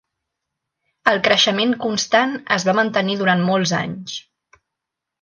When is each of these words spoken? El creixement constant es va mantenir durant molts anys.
El 1.11 1.21
creixement 1.27 1.77
constant 1.85 2.35
es 2.57 2.67
va 2.71 2.77
mantenir 2.81 3.21
durant 3.23 3.47
molts 3.53 3.79
anys. 3.85 4.21